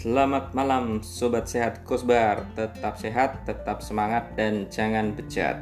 Selamat 0.00 0.56
malam 0.56 1.04
Sobat 1.04 1.44
Sehat 1.44 1.84
Kosbar. 1.84 2.48
Tetap 2.56 2.96
sehat, 2.96 3.44
tetap 3.44 3.84
semangat, 3.84 4.32
dan 4.32 4.64
jangan 4.72 5.12
bejat. 5.12 5.60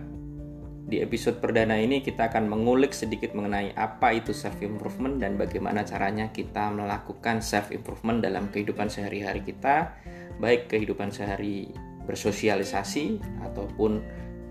Di 0.87 1.03
episode 1.03 1.43
perdana 1.43 1.75
ini 1.75 1.99
kita 1.99 2.31
akan 2.31 2.47
mengulik 2.47 2.95
sedikit 2.95 3.35
mengenai 3.35 3.75
apa 3.75 4.15
itu 4.15 4.31
self-improvement 4.31 5.19
Dan 5.19 5.35
bagaimana 5.35 5.83
caranya 5.83 6.31
kita 6.31 6.71
melakukan 6.71 7.43
self-improvement 7.43 8.23
dalam 8.23 8.47
kehidupan 8.55 8.87
sehari-hari 8.87 9.43
kita 9.43 9.91
Baik 10.39 10.71
kehidupan 10.71 11.11
sehari 11.11 11.75
bersosialisasi 12.07 13.19
ataupun 13.43 14.01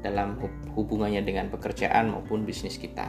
dalam 0.03 0.35
hubungannya 0.75 1.23
dengan 1.23 1.47
pekerjaan 1.47 2.11
maupun 2.11 2.43
bisnis 2.43 2.75
kita. 2.75 3.07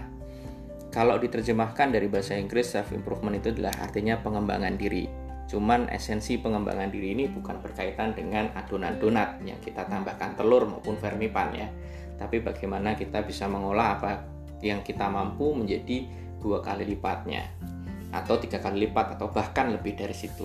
Kalau 0.95 1.19
diterjemahkan 1.19 1.91
dari 1.91 2.06
bahasa 2.06 2.38
Inggris 2.38 2.70
self 2.70 2.95
improvement 2.95 3.34
itu 3.34 3.51
adalah 3.51 3.74
artinya 3.83 4.15
pengembangan 4.23 4.79
diri 4.79 5.27
Cuman 5.48 5.88
esensi 5.88 6.37
pengembangan 6.37 6.93
diri 6.93 7.16
ini 7.16 7.25
bukan 7.25 7.65
berkaitan 7.65 8.12
dengan 8.12 8.52
adonan 8.52 9.01
donat 9.01 9.41
yang 9.41 9.56
kita 9.65 9.89
tambahkan 9.89 10.37
telur 10.37 10.69
maupun 10.69 11.01
vermipan 11.01 11.56
ya. 11.56 11.69
Tapi 12.20 12.45
bagaimana 12.45 12.93
kita 12.93 13.25
bisa 13.25 13.48
mengolah 13.48 13.97
apa 13.97 14.12
yang 14.61 14.84
kita 14.84 15.09
mampu 15.09 15.56
menjadi 15.56 16.05
dua 16.39 16.61
kali 16.61 16.84
lipatnya 16.84 17.48
atau 18.12 18.37
tiga 18.37 18.61
kali 18.61 18.89
lipat 18.89 19.16
atau 19.16 19.33
bahkan 19.33 19.73
lebih 19.73 19.97
dari 19.97 20.12
situ. 20.12 20.45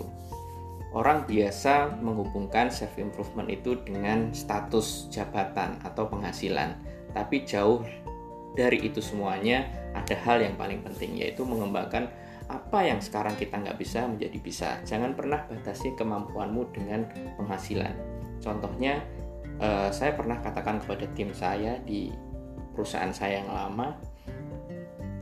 Orang 0.93 1.25
biasa 1.25 1.99
menghubungkan 1.99 2.69
self 2.69 2.95
improvement 3.01 3.49
itu 3.49 3.81
dengan 3.81 4.29
status 4.29 5.09
jabatan 5.09 5.81
atau 5.81 6.05
penghasilan, 6.05 6.77
tapi 7.17 7.43
jauh 7.49 7.81
dari 8.53 8.77
itu 8.85 9.01
semuanya 9.01 9.65
ada 9.97 10.13
hal 10.21 10.41
yang 10.45 10.53
paling 10.53 10.85
penting 10.85 11.17
yaitu 11.17 11.41
mengembangkan 11.41 12.09
apa 12.49 12.83
yang 12.83 12.99
sekarang 12.99 13.35
kita 13.39 13.59
nggak 13.59 13.77
bisa 13.79 14.07
menjadi 14.07 14.37
bisa. 14.39 14.69
Jangan 14.83 15.15
pernah 15.15 15.45
batasi 15.47 15.95
kemampuanmu 15.95 16.73
dengan 16.75 17.07
penghasilan. 17.39 17.93
Contohnya, 18.43 18.99
eh, 19.61 19.89
saya 19.93 20.11
pernah 20.17 20.39
katakan 20.43 20.83
kepada 20.83 21.07
tim 21.15 21.31
saya 21.31 21.79
di 21.83 22.11
perusahaan 22.75 23.13
saya 23.13 23.43
yang 23.45 23.51
lama, 23.53 23.95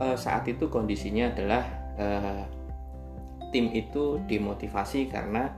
eh, 0.02 0.16
saat 0.18 0.48
itu 0.48 0.66
kondisinya 0.66 1.30
adalah 1.30 1.64
eh, 1.92 2.42
tim 3.52 3.68
itu 3.76 4.16
dimotivasi 4.24 5.12
karena 5.12 5.52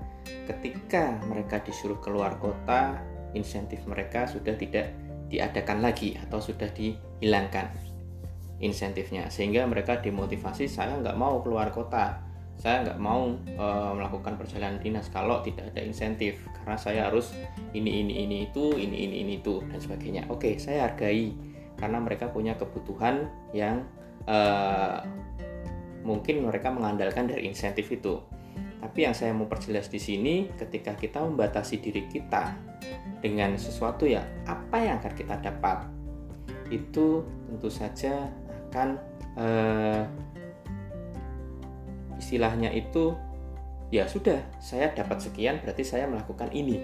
ketika 0.51 1.15
mereka 1.31 1.63
disuruh 1.63 2.03
keluar 2.03 2.37
kota, 2.43 2.99
insentif 3.39 3.87
mereka 3.87 4.27
sudah 4.27 4.59
tidak 4.59 4.91
diadakan 5.31 5.79
lagi 5.79 6.19
atau 6.19 6.43
sudah 6.43 6.67
dihilangkan 6.75 7.71
insentifnya. 8.65 9.29
Sehingga 9.29 9.69
mereka 9.69 10.01
dimotivasi 10.01 10.67
saya 10.67 10.97
nggak 10.97 11.17
mau 11.21 11.45
keluar 11.45 11.69
kota. 11.69 12.25
Saya 12.57 12.87
nggak 12.87 12.99
mau 13.03 13.35
e, 13.37 13.67
melakukan 13.99 14.41
perjalanan 14.41 14.81
dinas 14.81 15.13
kalau 15.13 15.45
tidak 15.45 15.71
ada 15.77 15.85
insentif. 15.85 16.41
Karena 16.57 16.81
saya 16.81 17.01
harus 17.13 17.37
ini 17.77 18.01
ini 18.01 18.25
ini 18.25 18.37
itu 18.49 18.73
ini 18.75 19.05
ini 19.05 19.17
ini 19.27 19.33
itu 19.45 19.61
dan 19.69 19.79
sebagainya. 19.79 20.27
Oke 20.33 20.57
saya 20.57 20.89
hargai. 20.89 21.37
Karena 21.77 22.01
mereka 22.01 22.33
punya 22.33 22.57
kebutuhan 22.57 23.29
yang 23.53 23.85
e, 24.25 24.39
mungkin 26.05 26.45
mereka 26.49 26.73
mengandalkan 26.73 27.29
dari 27.29 27.45
insentif 27.45 27.93
itu. 27.93 28.21
Tapi 28.85 29.09
yang 29.09 29.17
saya 29.17 29.33
mau 29.33 29.49
perjelas 29.49 29.89
di 29.89 29.97
sini 29.97 30.53
ketika 30.61 30.93
kita 30.93 31.25
membatasi 31.25 31.81
diri 31.81 32.05
kita 32.05 32.53
dengan 33.25 33.57
sesuatu 33.57 34.05
ya 34.05 34.21
apa 34.45 34.77
yang 34.77 35.01
akan 35.01 35.15
kita 35.17 35.41
dapat? 35.41 35.89
Itu 36.69 37.25
tentu 37.49 37.73
saja 37.73 38.29
kan 38.75 38.99
uh, 39.39 40.03
istilahnya 42.19 42.75
itu 42.75 43.15
ya 43.95 44.11
sudah 44.11 44.43
saya 44.59 44.91
dapat 44.91 45.23
sekian 45.23 45.63
berarti 45.63 45.87
saya 45.87 46.11
melakukan 46.11 46.51
ini. 46.51 46.83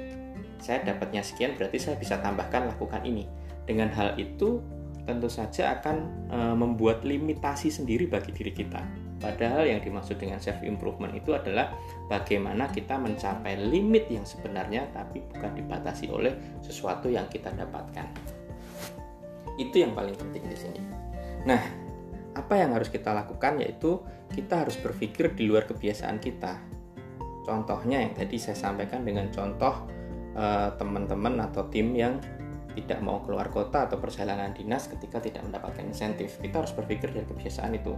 Saya 0.61 0.85
dapatnya 0.85 1.25
sekian 1.25 1.57
berarti 1.57 1.81
saya 1.81 1.97
bisa 1.97 2.21
tambahkan 2.23 2.71
lakukan 2.71 3.03
ini. 3.03 3.27
Dengan 3.65 3.91
hal 3.91 4.15
itu 4.21 4.61
tentu 5.09 5.33
saja 5.33 5.81
akan 5.81 6.29
e, 6.29 6.39
membuat 6.53 7.01
limitasi 7.01 7.73
sendiri 7.73 8.05
bagi 8.05 8.31
diri 8.31 8.53
kita. 8.53 8.85
Padahal 9.17 9.65
yang 9.65 9.81
dimaksud 9.81 10.21
dengan 10.21 10.37
self 10.37 10.61
improvement 10.61 11.17
itu 11.17 11.33
adalah 11.33 11.73
bagaimana 12.13 12.69
kita 12.69 13.01
mencapai 13.01 13.57
limit 13.57 14.13
yang 14.13 14.29
sebenarnya 14.29 14.93
tapi 14.93 15.25
bukan 15.33 15.57
dibatasi 15.57 16.13
oleh 16.13 16.61
sesuatu 16.61 17.09
yang 17.09 17.25
kita 17.33 17.49
dapatkan. 17.57 18.05
Itu 19.57 19.81
yang 19.81 19.97
paling 19.97 20.17
penting 20.17 20.45
di 20.45 20.57
sini 20.57 21.10
Nah, 21.47 21.63
apa 22.37 22.55
yang 22.57 22.77
harus 22.77 22.93
kita 22.93 23.11
lakukan 23.11 23.61
yaitu 23.61 24.01
kita 24.31 24.63
harus 24.67 24.79
berpikir 24.79 25.35
di 25.35 25.51
luar 25.51 25.67
kebiasaan 25.67 26.23
kita. 26.23 26.61
Contohnya 27.43 28.05
yang 28.05 28.15
tadi 28.15 28.37
saya 28.39 28.55
sampaikan 28.55 29.03
dengan 29.03 29.33
contoh 29.33 29.89
eh, 30.37 30.71
teman-teman 30.77 31.41
atau 31.51 31.67
tim 31.67 31.97
yang 31.97 32.21
tidak 32.79 33.03
mau 33.03 33.19
keluar 33.27 33.51
kota 33.51 33.91
atau 33.91 33.99
perjalanan 33.99 34.55
dinas 34.55 34.87
ketika 34.87 35.19
tidak 35.19 35.43
mendapatkan 35.43 35.83
insentif. 35.83 36.39
Kita 36.39 36.63
harus 36.63 36.71
berpikir 36.71 37.11
dari 37.11 37.27
kebiasaan 37.27 37.73
itu. 37.75 37.95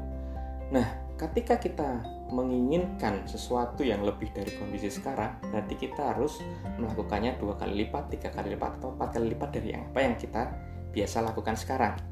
Nah, 0.73 1.13
ketika 1.21 1.61
kita 1.61 2.01
menginginkan 2.33 3.29
sesuatu 3.29 3.85
yang 3.85 4.01
lebih 4.01 4.33
dari 4.33 4.57
kondisi 4.57 4.89
sekarang, 4.89 5.37
berarti 5.53 5.77
kita 5.77 6.17
harus 6.17 6.41
melakukannya 6.81 7.37
dua 7.37 7.61
kali 7.61 7.85
lipat, 7.85 8.09
tiga 8.09 8.33
kali 8.33 8.57
lipat, 8.57 8.81
atau 8.81 8.97
empat 8.97 9.21
kali 9.21 9.37
lipat 9.37 9.51
dari 9.53 9.69
yang 9.77 9.85
apa 9.93 10.01
yang 10.01 10.17
kita 10.17 10.49
biasa 10.97 11.21
lakukan 11.21 11.61
sekarang. 11.61 12.12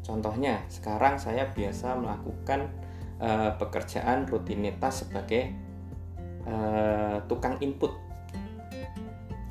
Contohnya, 0.00 0.64
sekarang 0.66 1.20
saya 1.20 1.48
biasa 1.52 1.96
melakukan 2.00 2.72
uh, 3.20 3.52
pekerjaan 3.60 4.26
rutinitas 4.26 5.06
sebagai 5.06 5.52
uh, 6.48 7.20
tukang 7.28 7.60
input. 7.60 7.92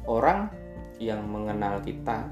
Orang 0.09 0.49
yang 0.97 1.21
mengenal 1.29 1.79
kita 1.85 2.27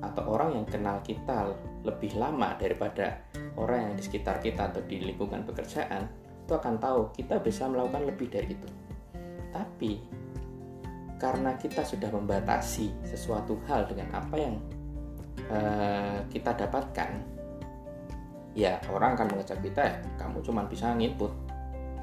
atau 0.00 0.24
orang 0.32 0.56
yang 0.56 0.66
kenal 0.66 0.96
kita 1.04 1.52
lebih 1.84 2.16
lama 2.16 2.56
daripada 2.56 3.20
orang 3.56 3.90
yang 3.90 3.94
di 3.98 4.02
sekitar 4.04 4.40
kita 4.40 4.72
atau 4.72 4.80
di 4.84 5.00
lingkungan 5.00 5.44
pekerjaan 5.44 6.08
itu 6.44 6.52
akan 6.56 6.80
tahu 6.80 7.12
kita 7.12 7.36
bisa 7.44 7.68
melakukan 7.68 8.08
lebih 8.08 8.26
dari 8.32 8.56
itu. 8.56 8.68
Tapi 9.52 9.92
karena 11.20 11.52
kita 11.60 11.84
sudah 11.84 12.08
membatasi 12.08 13.04
sesuatu 13.04 13.60
hal 13.68 13.84
dengan 13.84 14.08
apa 14.16 14.36
yang 14.40 14.56
uh, 15.52 16.24
kita 16.32 16.56
dapatkan, 16.56 17.10
ya 18.54 18.82
orang 18.90 19.14
akan 19.14 19.36
mengecap 19.36 19.58
kita 19.62 19.82
ya 19.82 19.94
kamu 20.18 20.42
cuma 20.42 20.66
bisa 20.66 20.90
nginput. 20.94 21.32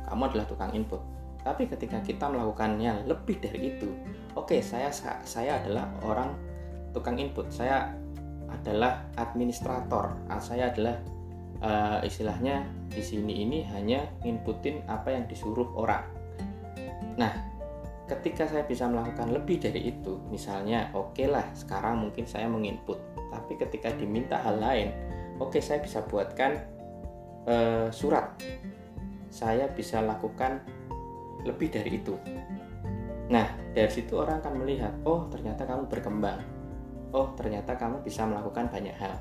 Kamu 0.08 0.22
adalah 0.32 0.48
tukang 0.48 0.72
input. 0.72 1.04
Tapi 1.44 1.68
ketika 1.68 2.00
kita 2.00 2.32
melakukannya 2.32 3.08
lebih 3.08 3.40
dari 3.44 3.76
itu 3.76 3.92
oke 4.36 4.52
okay, 4.56 4.60
saya 4.64 4.92
saya 5.24 5.60
adalah 5.60 5.92
orang 6.04 6.32
tukang 6.96 7.20
input. 7.20 7.52
Saya 7.52 7.92
adalah 8.48 9.04
administrator. 9.20 10.16
Ah, 10.32 10.40
saya 10.40 10.72
adalah 10.72 10.96
uh, 11.60 12.00
istilahnya 12.04 12.64
di 12.88 13.04
sini 13.04 13.44
ini 13.44 13.68
hanya 13.76 14.08
inputin 14.24 14.82
apa 14.88 15.12
yang 15.12 15.28
disuruh 15.28 15.68
orang. 15.76 16.04
Nah 17.20 17.34
ketika 18.08 18.48
saya 18.48 18.64
bisa 18.64 18.88
melakukan 18.88 19.36
lebih 19.36 19.60
dari 19.60 19.92
itu 19.92 20.16
misalnya 20.32 20.88
oke 20.96 21.12
okay 21.12 21.28
lah 21.28 21.44
sekarang 21.52 22.00
mungkin 22.00 22.24
saya 22.24 22.48
menginput. 22.48 22.98
Tapi 23.28 23.60
ketika 23.60 23.92
diminta 23.92 24.40
hal 24.40 24.64
lain 24.64 24.90
oke 25.38 25.60
saya 25.62 25.80
bisa 25.82 26.04
buatkan 26.06 26.58
uh, 27.48 27.88
surat 27.90 28.38
saya 29.30 29.70
bisa 29.72 30.02
lakukan 30.02 30.62
lebih 31.46 31.72
dari 31.74 32.02
itu 32.02 32.16
nah 33.28 33.48
dari 33.76 33.92
situ 33.92 34.16
orang 34.16 34.40
akan 34.40 34.64
melihat 34.64 34.94
oh 35.04 35.28
ternyata 35.28 35.68
kamu 35.68 35.86
berkembang 35.92 36.40
oh 37.12 37.32
ternyata 37.36 37.76
kamu 37.76 38.02
bisa 38.04 38.24
melakukan 38.24 38.72
banyak 38.72 38.96
hal 38.96 39.20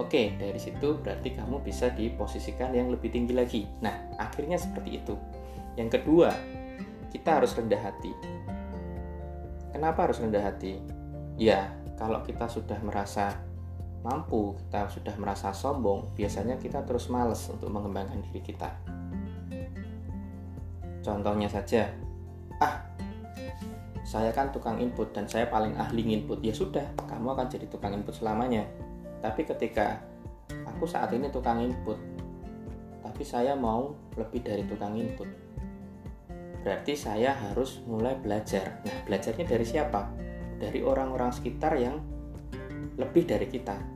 Oke, 0.00 0.32
dari 0.40 0.56
situ 0.56 0.96
berarti 1.04 1.36
kamu 1.36 1.60
bisa 1.60 1.92
diposisikan 1.92 2.72
yang 2.72 2.88
lebih 2.88 3.12
tinggi 3.12 3.36
lagi. 3.36 3.68
Nah, 3.84 3.92
akhirnya 4.16 4.56
seperti 4.56 4.96
itu. 4.96 5.12
Yang 5.76 6.00
kedua, 6.00 6.32
kita 7.12 7.36
harus 7.36 7.52
rendah 7.52 7.76
hati. 7.76 8.12
Kenapa 9.68 10.08
harus 10.08 10.16
rendah 10.16 10.40
hati? 10.40 10.80
Ya, 11.36 11.68
kalau 12.00 12.24
kita 12.24 12.48
sudah 12.48 12.80
merasa 12.80 13.36
mampu, 14.02 14.58
kita 14.66 14.90
sudah 14.90 15.14
merasa 15.18 15.54
sombong, 15.54 16.10
biasanya 16.18 16.58
kita 16.58 16.82
terus 16.82 17.06
males 17.06 17.46
untuk 17.46 17.70
mengembangkan 17.70 18.18
diri 18.30 18.42
kita. 18.42 18.70
Contohnya 21.02 21.50
saja, 21.50 21.90
ah, 22.58 22.82
saya 24.02 24.34
kan 24.34 24.50
tukang 24.50 24.78
input 24.82 25.14
dan 25.14 25.26
saya 25.26 25.46
paling 25.46 25.74
ahli 25.78 26.02
input. 26.14 26.42
Ya 26.42 26.54
sudah, 26.54 26.82
kamu 27.06 27.34
akan 27.34 27.46
jadi 27.46 27.66
tukang 27.70 27.94
input 27.94 28.14
selamanya. 28.14 28.66
Tapi 29.22 29.46
ketika 29.46 30.02
aku 30.66 30.86
saat 30.86 31.14
ini 31.14 31.30
tukang 31.30 31.62
input, 31.62 31.98
tapi 33.02 33.22
saya 33.22 33.54
mau 33.54 33.94
lebih 34.18 34.42
dari 34.42 34.66
tukang 34.66 34.98
input. 34.98 35.26
Berarti 36.62 36.94
saya 36.94 37.34
harus 37.34 37.82
mulai 37.86 38.14
belajar. 38.18 38.82
Nah, 38.86 38.98
belajarnya 39.06 39.46
dari 39.46 39.66
siapa? 39.66 40.10
Dari 40.62 40.78
orang-orang 40.78 41.34
sekitar 41.34 41.74
yang 41.74 41.98
lebih 42.94 43.26
dari 43.26 43.50
kita. 43.50 43.91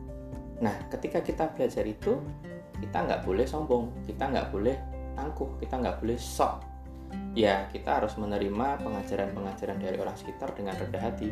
Nah, 0.60 0.72
ketika 0.88 1.20
kita 1.20 1.52
belajar 1.52 1.84
itu, 1.84 2.16
kita 2.80 2.98
nggak 3.04 3.20
boleh 3.24 3.44
sombong, 3.44 3.92
kita 4.08 4.28
nggak 4.28 4.48
boleh 4.52 4.76
tangguh, 5.16 5.56
kita 5.60 5.74
nggak 5.80 5.96
boleh 6.00 6.18
sok. 6.20 6.76
ya 7.36 7.70
kita 7.70 8.02
harus 8.02 8.18
menerima 8.18 8.82
pengajaran-pengajaran 8.82 9.78
dari 9.78 9.96
orang 10.00 10.16
sekitar 10.18 10.52
dengan 10.56 10.74
rendah 10.74 11.00
hati. 11.00 11.30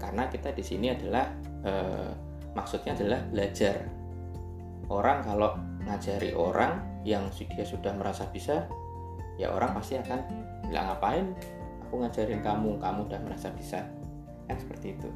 Karena 0.00 0.26
kita 0.26 0.50
di 0.54 0.64
sini 0.64 0.88
adalah 0.88 1.28
eh, 1.62 2.10
maksudnya 2.56 2.96
adalah 2.96 3.20
belajar. 3.28 3.86
Orang 4.88 5.22
kalau 5.22 5.58
ngajari 5.84 6.32
orang 6.32 7.04
yang 7.04 7.28
dia 7.34 7.66
sudah 7.66 7.92
merasa 7.94 8.24
bisa 8.30 8.66
ya 9.36 9.50
orang 9.50 9.74
pasti 9.74 9.98
akan 9.98 10.20
bilang 10.70 10.86
ngapain 10.90 11.26
aku 11.86 11.94
ngajarin 12.02 12.40
kamu? 12.40 12.80
Kamu 12.80 13.00
udah 13.10 13.20
merasa 13.20 13.52
bisa. 13.52 13.84
Kan 14.48 14.56
seperti 14.58 14.96
itu. 14.96 15.10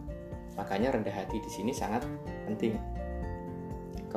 Makanya 0.60 0.93
rendah 0.93 1.14
hati 1.14 1.40
di 1.40 1.50
sini 1.50 1.72
sangat 1.72 2.04
penting 2.44 2.95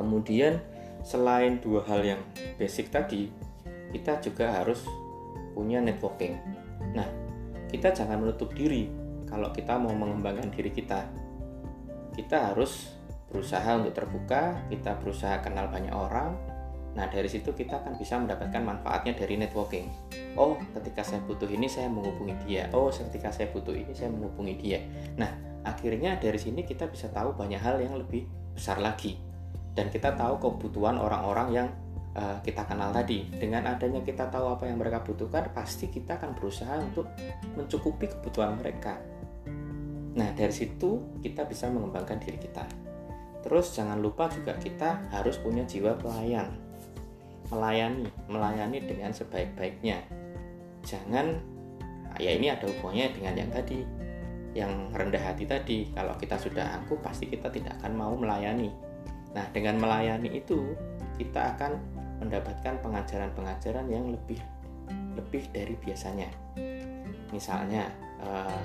kemudian 0.00 0.56
selain 1.04 1.60
dua 1.60 1.84
hal 1.84 2.00
yang 2.00 2.20
basic 2.56 2.88
tadi 2.88 3.28
kita 3.92 4.16
juga 4.24 4.56
harus 4.56 4.80
punya 5.52 5.84
networking 5.84 6.40
nah 6.96 7.06
kita 7.68 7.92
jangan 7.92 8.24
menutup 8.24 8.56
diri 8.56 8.88
kalau 9.28 9.52
kita 9.52 9.76
mau 9.76 9.92
mengembangkan 9.92 10.48
diri 10.48 10.72
kita 10.72 11.04
kita 12.16 12.52
harus 12.52 12.96
berusaha 13.28 13.76
untuk 13.76 13.92
terbuka 13.92 14.56
kita 14.72 14.96
berusaha 14.98 15.38
kenal 15.44 15.68
banyak 15.68 15.92
orang 15.92 16.34
Nah, 16.90 17.06
dari 17.06 17.30
situ 17.30 17.54
kita 17.54 17.78
akan 17.78 17.94
bisa 17.94 18.18
mendapatkan 18.18 18.62
manfaatnya 18.62 19.14
dari 19.14 19.38
networking. 19.38 19.86
Oh, 20.34 20.58
ketika 20.74 21.06
saya 21.06 21.22
butuh 21.22 21.46
ini 21.46 21.70
saya 21.70 21.86
menghubungi 21.86 22.34
dia. 22.46 22.66
Oh, 22.74 22.90
ketika 22.90 23.30
saya 23.30 23.46
butuh 23.54 23.74
ini 23.74 23.94
saya 23.94 24.10
menghubungi 24.10 24.54
dia. 24.58 24.82
Nah, 25.14 25.30
akhirnya 25.62 26.18
dari 26.18 26.38
sini 26.40 26.66
kita 26.66 26.90
bisa 26.90 27.06
tahu 27.14 27.38
banyak 27.38 27.62
hal 27.62 27.78
yang 27.78 27.94
lebih 27.94 28.26
besar 28.58 28.82
lagi. 28.82 29.22
Dan 29.74 29.88
kita 29.88 30.14
tahu 30.18 30.38
kebutuhan 30.38 30.98
orang-orang 30.98 31.48
yang 31.54 31.68
uh, 32.18 32.38
kita 32.42 32.66
kenal 32.66 32.90
tadi. 32.90 33.26
Dengan 33.30 33.70
adanya 33.70 34.02
kita 34.02 34.26
tahu 34.28 34.54
apa 34.54 34.66
yang 34.66 34.82
mereka 34.82 35.02
butuhkan, 35.02 35.50
pasti 35.54 35.88
kita 35.88 36.18
akan 36.18 36.34
berusaha 36.34 36.74
untuk 36.80 37.06
mencukupi 37.54 38.10
kebutuhan 38.10 38.58
mereka. 38.58 38.98
Nah, 40.18 40.34
dari 40.34 40.50
situ 40.50 41.22
kita 41.22 41.46
bisa 41.46 41.70
mengembangkan 41.70 42.18
diri 42.18 42.38
kita. 42.38 42.66
Terus 43.40 43.72
jangan 43.72 43.96
lupa 44.02 44.28
juga 44.28 44.52
kita 44.58 45.08
harus 45.14 45.40
punya 45.40 45.64
jiwa 45.64 45.96
pelayan 45.96 46.70
melayani, 47.50 48.06
melayani 48.30 48.78
dengan 48.86 49.10
sebaik-baiknya. 49.10 50.06
Jangan 50.86 51.36
ya 52.22 52.30
ini 52.38 52.46
ada 52.48 52.64
hubungannya 52.70 53.10
dengan 53.12 53.34
yang 53.36 53.50
tadi, 53.50 53.78
yang 54.54 54.72
rendah 54.94 55.20
hati 55.20 55.44
tadi. 55.44 55.78
Kalau 55.92 56.14
kita 56.16 56.38
sudah 56.38 56.80
angkuh 56.80 56.98
pasti 57.02 57.26
kita 57.26 57.50
tidak 57.50 57.76
akan 57.82 57.92
mau 57.98 58.14
melayani. 58.14 58.70
Nah, 59.30 59.46
dengan 59.54 59.78
melayani 59.78 60.34
itu 60.34 60.74
kita 61.18 61.54
akan 61.56 61.78
mendapatkan 62.20 62.80
pengajaran-pengajaran 62.84 63.86
yang 63.88 64.10
lebih 64.10 64.40
lebih 65.14 65.46
dari 65.54 65.74
biasanya. 65.78 66.28
Misalnya, 67.30 67.86
eh, 68.20 68.62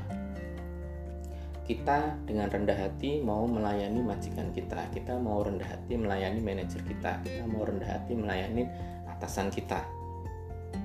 kita 1.65 2.13
dengan 2.29 2.45
rendah 2.49 2.77
hati 2.77 3.25
mau 3.25 3.49
melayani 3.49 3.97
majikan 4.05 4.53
kita, 4.53 4.85
kita 4.93 5.17
mau 5.17 5.41
rendah 5.41 5.65
hati 5.65 5.97
melayani 5.97 6.37
manajer 6.37 6.81
kita, 6.85 7.25
kita 7.25 7.43
mau 7.49 7.65
rendah 7.65 7.89
hati 7.89 8.13
melayani 8.13 8.69
atasan 9.09 9.49
kita. 9.49 9.81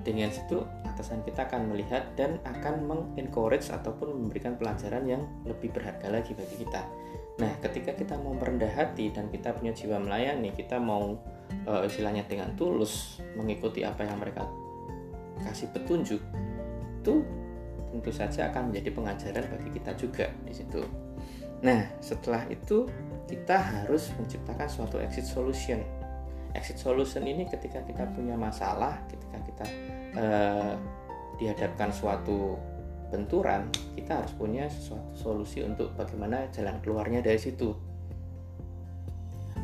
Dengan 0.01 0.33
situ 0.33 0.65
atasan 0.89 1.21
kita 1.29 1.45
akan 1.45 1.77
melihat 1.77 2.09
dan 2.17 2.41
akan 2.49 2.89
mengencourage 2.89 3.69
ataupun 3.69 4.25
memberikan 4.25 4.57
pelajaran 4.57 5.05
yang 5.05 5.23
lebih 5.45 5.69
berharga 5.69 6.09
lagi 6.09 6.33
bagi 6.33 6.65
kita. 6.65 6.81
Nah, 7.41 7.57
ketika 7.65 7.97
kita 7.97 8.21
mau 8.21 8.37
merendah 8.37 8.69
hati 8.69 9.09
dan 9.09 9.33
kita 9.33 9.57
punya 9.57 9.73
jiwa 9.73 9.97
melayani, 9.97 10.53
kita 10.53 10.77
mau 10.77 11.17
e, 11.65 11.73
istilahnya 11.89 12.29
dengan 12.29 12.53
tulus 12.53 13.25
mengikuti 13.33 13.81
apa 13.81 14.05
yang 14.05 14.21
mereka 14.21 14.45
kasih 15.41 15.73
petunjuk, 15.73 16.21
itu 17.01 17.15
tentu 17.91 18.11
saja 18.13 18.53
akan 18.53 18.69
menjadi 18.71 18.93
pengajaran 18.93 19.45
bagi 19.57 19.71
kita 19.73 19.97
juga 19.97 20.29
di 20.45 20.53
situ. 20.53 20.85
Nah, 21.65 21.89
setelah 22.05 22.45
itu 22.53 22.85
kita 23.25 23.57
harus 23.57 24.13
menciptakan 24.21 24.69
suatu 24.69 25.01
exit 25.01 25.25
solution. 25.25 25.81
Exit 26.53 26.77
solution 26.77 27.25
ini 27.25 27.49
ketika 27.49 27.81
kita 27.89 28.05
punya 28.13 28.37
masalah, 28.37 29.01
ketika 29.09 29.39
kita 29.49 29.65
eh, 30.19 30.75
dihadapkan 31.41 31.89
suatu 31.89 32.59
benturan, 33.11 33.69
kita 33.99 34.23
harus 34.23 34.33
punya 34.39 34.71
suatu 34.71 35.13
solusi 35.19 35.61
untuk 35.67 35.93
bagaimana 35.99 36.49
jalan 36.55 36.79
keluarnya 36.81 37.21
dari 37.21 37.37
situ. 37.37 37.75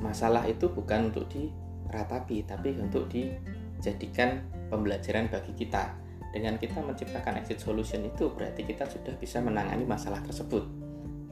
Masalah 0.03 0.45
itu 0.51 0.69
bukan 0.69 1.15
untuk 1.15 1.31
diratapi, 1.31 2.45
tapi 2.45 2.77
untuk 2.77 3.09
dijadikan 3.09 4.45
pembelajaran 4.69 5.31
bagi 5.31 5.55
kita 5.55 6.07
dengan 6.37 6.61
kita 6.61 6.85
menciptakan 6.85 7.41
exit 7.41 7.65
solution 7.65 8.05
itu 8.05 8.29
berarti 8.29 8.61
kita 8.69 8.85
sudah 8.85 9.17
bisa 9.17 9.41
menangani 9.41 9.89
masalah 9.89 10.21
tersebut. 10.21 10.69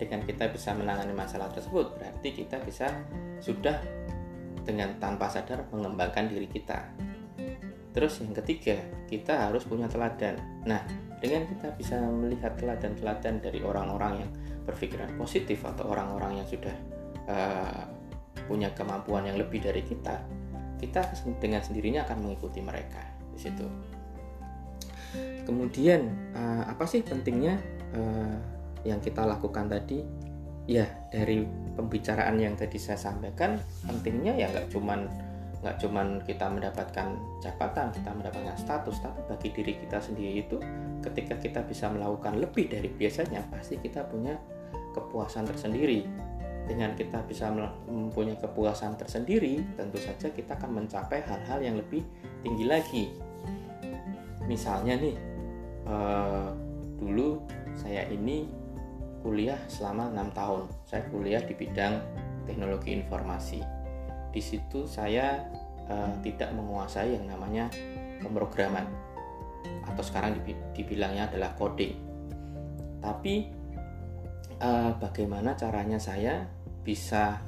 Dengan 0.01 0.25
kita 0.25 0.49
bisa 0.49 0.73
menangani 0.73 1.13
masalah 1.13 1.53
tersebut 1.53 2.01
berarti 2.01 2.29
kita 2.33 2.57
bisa 2.65 2.89
sudah 3.39 3.79
dengan 4.65 4.97
tanpa 4.97 5.29
sadar 5.29 5.69
mengembangkan 5.69 6.33
diri 6.33 6.49
kita. 6.49 6.89
Terus 7.95 8.19
yang 8.25 8.35
ketiga, 8.35 8.81
kita 9.07 9.47
harus 9.47 9.63
punya 9.69 9.87
teladan. 9.87 10.41
Nah, 10.67 10.83
dengan 11.25 11.49
kita 11.49 11.73
bisa 11.73 11.97
melihat 12.05 12.53
teladan-teladan 12.61 13.41
dari 13.41 13.65
orang-orang 13.65 14.21
yang 14.21 14.31
berpikiran 14.69 15.17
positif 15.17 15.65
atau 15.65 15.89
orang-orang 15.89 16.45
yang 16.45 16.49
sudah 16.49 16.77
uh, 17.25 17.89
punya 18.45 18.69
kemampuan 18.77 19.25
yang 19.25 19.41
lebih 19.41 19.65
dari 19.65 19.81
kita, 19.81 20.21
kita 20.77 21.01
dengan 21.41 21.65
sendirinya 21.65 22.05
akan 22.05 22.29
mengikuti 22.29 22.61
mereka 22.61 23.01
di 23.33 23.41
situ. 23.41 23.65
Kemudian 25.49 26.13
uh, 26.37 26.69
apa 26.69 26.85
sih 26.85 27.01
pentingnya 27.01 27.57
uh, 27.97 28.37
yang 28.85 29.01
kita 29.01 29.25
lakukan 29.25 29.73
tadi? 29.73 30.05
Ya 30.65 30.89
dari 31.13 31.45
pembicaraan 31.77 32.41
yang 32.41 32.57
tadi 32.57 32.81
saya 32.81 32.97
sampaikan 32.97 33.61
pentingnya 33.85 34.33
ya 34.33 34.49
nggak 34.49 34.73
cuman 34.73 35.05
nggak 35.65 35.81
cuman 35.81 36.21
kita 36.29 36.45
mendapatkan 36.53 37.17
jabatan 37.41 37.89
kita 37.89 38.11
mendapatkan 38.13 38.53
status 38.61 39.01
tapi 39.01 39.25
bagi 39.25 39.49
diri 39.57 39.73
kita 39.81 39.97
sendiri 39.97 40.45
itu 40.45 40.61
ketika 41.01 41.41
kita 41.41 41.65
bisa 41.65 41.89
melakukan 41.89 42.37
lebih 42.37 42.69
dari 42.69 42.93
biasanya 42.93 43.41
pasti 43.49 43.81
kita 43.81 44.05
punya 44.05 44.37
kepuasan 44.93 45.49
tersendiri 45.49 46.05
dengan 46.69 46.93
kita 46.97 47.25
bisa 47.25 47.49
mempunyai 47.89 48.37
kepuasan 48.41 48.97
tersendiri 49.01 49.61
tentu 49.77 50.01
saja 50.01 50.29
kita 50.29 50.57
akan 50.57 50.85
mencapai 50.85 51.25
hal-hal 51.25 51.61
yang 51.65 51.77
lebih 51.81 52.05
tinggi 52.45 52.65
lagi 52.69 53.05
misalnya 54.45 55.01
nih 55.01 55.17
uh, 55.89 56.53
dulu 57.01 57.41
saya 57.77 58.05
ini 58.09 58.49
kuliah 59.25 59.57
selama 59.73 60.13
enam 60.13 60.29
tahun. 60.37 60.69
Saya 60.85 61.09
kuliah 61.09 61.41
di 61.41 61.57
bidang 61.57 61.97
teknologi 62.45 62.93
informasi. 62.93 63.74
Di 64.35 64.43
situ 64.43 64.91
saya 64.91 65.39
uh, 65.87 66.11
tidak 66.27 66.51
menguasai 66.51 67.15
yang 67.15 67.31
namanya 67.31 67.71
pemrograman 68.19 68.83
atau 69.87 70.03
sekarang 70.03 70.43
dibilangnya 70.75 71.31
adalah 71.31 71.55
coding. 71.55 71.95
Tapi 72.99 73.47
uh, 74.59 74.91
bagaimana 74.99 75.55
caranya 75.55 76.03
saya 76.03 76.43
bisa 76.83 77.39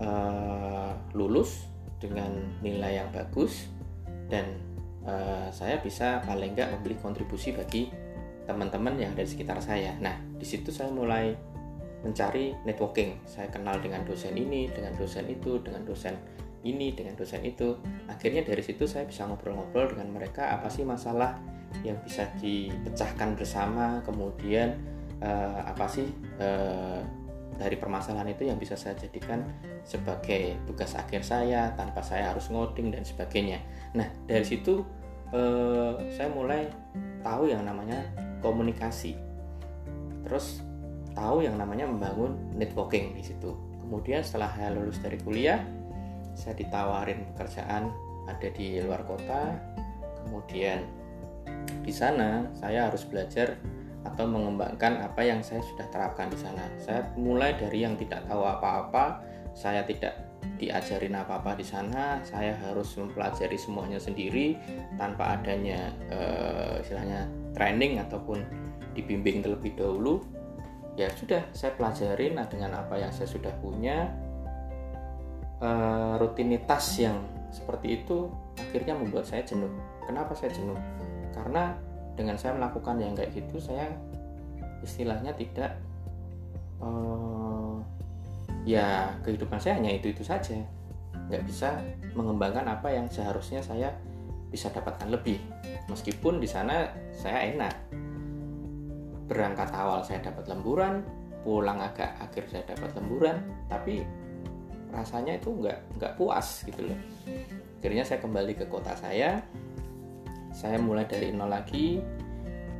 uh, 0.00 0.96
lulus 1.12 1.68
dengan 2.00 2.32
nilai 2.64 3.04
yang 3.04 3.08
bagus 3.12 3.68
dan 4.32 4.56
uh, 5.04 5.52
saya 5.52 5.78
bisa 5.84 6.24
paling 6.24 6.56
nggak 6.56 6.72
memberi 6.72 6.96
kontribusi 6.98 7.52
bagi 7.52 7.92
teman-teman 8.46 8.94
yang 8.96 9.12
ada 9.12 9.26
di 9.26 9.30
sekitar 9.30 9.58
saya. 9.58 9.98
Nah, 9.98 10.16
di 10.38 10.46
situ 10.46 10.70
saya 10.70 10.88
mulai 10.94 11.34
mencari 12.06 12.54
networking. 12.62 13.18
Saya 13.26 13.50
kenal 13.50 13.82
dengan 13.82 14.06
dosen 14.06 14.38
ini, 14.38 14.70
dengan 14.70 14.94
dosen 14.94 15.26
itu, 15.26 15.58
dengan 15.58 15.82
dosen 15.82 16.14
ini, 16.62 16.94
dengan 16.94 17.18
dosen 17.18 17.42
itu. 17.42 17.74
Akhirnya 18.06 18.46
dari 18.46 18.62
situ 18.62 18.86
saya 18.86 19.02
bisa 19.04 19.26
ngobrol-ngobrol 19.26 19.90
dengan 19.90 20.14
mereka 20.14 20.54
apa 20.54 20.70
sih 20.70 20.86
masalah 20.86 21.36
yang 21.82 21.98
bisa 22.06 22.30
dipecahkan 22.38 23.34
bersama, 23.34 24.00
kemudian 24.06 24.78
uh, 25.20 25.66
apa 25.66 25.84
sih 25.90 26.06
uh, 26.38 27.02
dari 27.56 27.76
permasalahan 27.80 28.30
itu 28.30 28.46
yang 28.46 28.60
bisa 28.60 28.76
saya 28.76 28.94
jadikan 29.00 29.42
sebagai 29.82 30.60
tugas 30.68 30.92
akhir 30.92 31.24
saya 31.24 31.72
tanpa 31.74 32.04
saya 32.04 32.30
harus 32.30 32.52
ngoding 32.52 32.92
dan 32.92 33.02
sebagainya. 33.02 33.64
Nah, 33.96 34.06
dari 34.28 34.44
situ 34.44 34.84
eh, 35.32 35.94
saya 36.12 36.28
mulai 36.28 36.68
tahu 37.24 37.48
yang 37.48 37.64
namanya 37.64 38.04
komunikasi. 38.44 39.16
Terus 40.28 40.60
tahu 41.16 41.42
yang 41.42 41.56
namanya 41.56 41.88
membangun 41.88 42.36
networking 42.52 43.16
di 43.16 43.24
situ. 43.24 43.56
Kemudian 43.80 44.20
setelah 44.20 44.52
saya 44.52 44.76
lulus 44.76 45.00
dari 45.00 45.16
kuliah, 45.16 45.64
saya 46.36 46.52
ditawarin 46.52 47.24
pekerjaan 47.34 47.88
ada 48.28 48.48
di 48.52 48.78
luar 48.84 49.02
kota. 49.08 49.56
Kemudian 50.22 50.84
di 51.80 51.92
sana 51.94 52.44
saya 52.52 52.92
harus 52.92 53.08
belajar 53.08 53.56
atau 54.04 54.28
mengembangkan 54.28 55.02
apa 55.02 55.24
yang 55.24 55.40
saya 55.40 55.64
sudah 55.64 55.88
terapkan 55.90 56.30
di 56.30 56.38
sana. 56.38 56.62
Saya 56.78 57.08
mulai 57.18 57.56
dari 57.56 57.82
yang 57.82 57.98
tidak 57.98 58.28
tahu 58.28 58.44
apa-apa, 58.44 59.24
saya 59.56 59.82
tidak 59.82 60.26
diajarin 60.56 61.12
apa-apa 61.16 61.58
di 61.58 61.66
sana 61.66 62.20
saya 62.24 62.56
harus 62.64 62.96
mempelajari 62.96 63.58
semuanya 63.60 64.00
sendiri 64.00 64.56
tanpa 64.96 65.36
adanya 65.36 65.92
uh, 66.08 66.80
istilahnya 66.80 67.28
training 67.52 68.00
ataupun 68.00 68.40
dibimbing 68.96 69.44
terlebih 69.44 69.76
dahulu 69.76 70.24
ya 70.96 71.12
sudah 71.12 71.44
saya 71.52 71.76
pelajarin 71.76 72.40
nah 72.40 72.48
dengan 72.48 72.72
apa 72.80 72.96
yang 72.96 73.12
saya 73.12 73.28
sudah 73.28 73.52
punya 73.60 74.08
uh, 75.60 76.16
rutinitas 76.16 76.96
yang 76.96 77.20
seperti 77.52 78.02
itu 78.02 78.32
akhirnya 78.56 78.96
membuat 78.96 79.28
saya 79.28 79.44
jenuh. 79.44 79.70
Kenapa 80.08 80.32
saya 80.32 80.52
jenuh? 80.52 80.76
Karena 81.36 81.76
dengan 82.16 82.40
saya 82.40 82.56
melakukan 82.56 82.96
yang 82.96 83.12
kayak 83.12 83.36
gitu 83.36 83.60
saya 83.60 83.92
istilahnya 84.80 85.36
tidak 85.36 85.76
uh, 86.80 87.76
ya 88.64 89.12
kehidupan 89.20 89.60
saya 89.60 89.76
hanya 89.76 89.92
itu 89.92 90.16
itu 90.16 90.24
saja. 90.24 90.56
Nggak 91.28 91.44
bisa 91.44 91.76
mengembangkan 92.16 92.64
apa 92.72 92.88
yang 92.92 93.08
seharusnya 93.12 93.60
saya 93.60 93.92
bisa 94.48 94.72
dapatkan 94.72 95.12
lebih. 95.12 95.36
Meskipun 95.92 96.40
di 96.40 96.48
sana 96.48 96.88
saya 97.12 97.52
enak 97.52 97.74
berangkat 99.26 99.70
awal 99.74 100.02
saya 100.06 100.22
dapat 100.22 100.46
lemburan 100.46 101.02
pulang 101.46 101.78
agak 101.78 102.18
akhir 102.18 102.50
saya 102.50 102.62
dapat 102.66 102.90
lemburan 102.98 103.38
tapi 103.70 104.02
rasanya 104.90 105.38
itu 105.38 105.52
nggak 105.52 105.78
nggak 105.98 106.12
puas 106.18 106.64
gitu 106.66 106.90
loh. 106.90 106.98
Akhirnya 107.78 108.02
saya 108.02 108.18
kembali 108.18 108.52
ke 108.58 108.66
kota 108.66 108.96
saya. 108.96 109.44
Saya 110.50 110.80
mulai 110.80 111.04
dari 111.04 111.30
nol 111.30 111.52
lagi. 111.52 112.00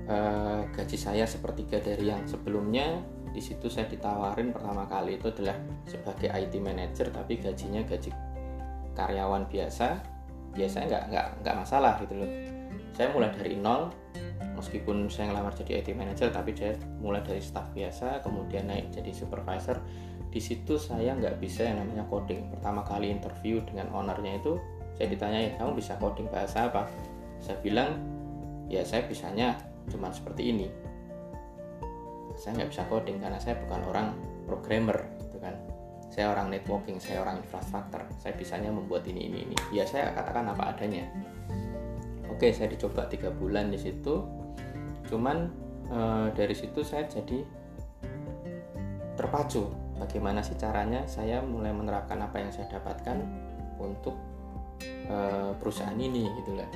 Eh, 0.06 0.60
gaji 0.70 0.96
saya 0.98 1.28
sepertiga 1.28 1.78
dari 1.82 2.08
yang 2.08 2.24
sebelumnya. 2.24 3.02
Di 3.30 3.44
situ 3.44 3.68
saya 3.68 3.84
ditawarin 3.84 4.48
pertama 4.48 4.88
kali 4.88 5.20
itu 5.20 5.28
adalah 5.28 5.60
sebagai 5.84 6.32
IT 6.32 6.56
manager 6.56 7.12
tapi 7.12 7.36
gajinya 7.36 7.84
gaji 7.84 8.10
karyawan 8.96 9.44
biasa. 9.46 10.00
Biasanya 10.56 10.86
nggak 10.88 11.04
nggak 11.12 11.26
nggak 11.44 11.56
masalah 11.60 12.00
gitu 12.00 12.14
loh. 12.16 12.30
Saya 12.96 13.12
mulai 13.12 13.30
dari 13.30 13.60
nol 13.60 13.92
meskipun 14.56 15.06
saya 15.12 15.30
ngelamar 15.30 15.52
jadi 15.52 15.84
IT 15.84 15.92
manager 15.92 16.28
tapi 16.32 16.56
saya 16.56 16.74
mulai 16.98 17.20
dari 17.20 17.44
staff 17.44 17.68
biasa 17.76 18.24
kemudian 18.24 18.66
naik 18.66 18.90
jadi 18.90 19.12
supervisor. 19.12 19.78
Di 20.32 20.40
situ 20.42 20.76
saya 20.76 21.16
nggak 21.16 21.40
bisa 21.40 21.64
yang 21.64 21.80
namanya 21.80 22.04
coding. 22.08 22.52
Pertama 22.52 22.84
kali 22.84 23.08
interview 23.08 23.64
dengan 23.64 23.88
ownernya 23.92 24.36
itu 24.40 24.60
saya 24.96 25.12
ditanya 25.12 25.56
kamu 25.60 25.76
bisa 25.76 25.96
coding 26.00 26.28
bahasa 26.28 26.68
apa? 26.68 26.88
Saya 27.40 27.56
bilang 27.60 28.00
ya 28.66 28.84
saya 28.84 29.04
bisanya 29.04 29.56
cuma 29.88 30.12
seperti 30.12 30.52
ini. 30.52 30.68
Saya 32.36 32.60
nggak 32.60 32.70
bisa 32.72 32.82
coding 32.88 33.16
karena 33.20 33.40
saya 33.40 33.56
bukan 33.64 33.80
orang 33.88 34.08
programmer 34.44 35.08
gitu 35.24 35.40
kan. 35.40 35.56
Saya 36.12 36.32
orang 36.32 36.48
networking 36.48 36.96
saya 36.96 37.24
orang 37.24 37.40
infrastruktur. 37.40 38.04
Saya 38.20 38.32
bisanya 38.36 38.72
membuat 38.72 39.04
ini 39.08 39.28
ini 39.28 39.38
ini. 39.48 39.56
Ya 39.72 39.84
saya 39.84 40.12
katakan 40.16 40.48
apa 40.48 40.72
adanya 40.76 41.04
oke 42.36 42.52
saya 42.52 42.68
dicoba 42.68 43.08
tiga 43.08 43.32
bulan 43.32 43.72
di 43.72 43.80
situ. 43.80 44.20
Cuman 45.08 45.48
e, 45.88 46.00
dari 46.36 46.52
situ 46.52 46.84
saya 46.84 47.08
jadi 47.08 47.40
terpacu 49.16 49.72
bagaimana 49.96 50.44
sih 50.44 50.52
caranya 50.60 51.08
saya 51.08 51.40
mulai 51.40 51.72
menerapkan 51.72 52.20
apa 52.20 52.36
yang 52.36 52.52
saya 52.52 52.68
dapatkan 52.68 53.16
untuk 53.80 54.20
e, 54.84 55.16
perusahaan 55.56 55.96
ini 55.96 56.28
gitu 56.44 56.52
lah 56.60 56.68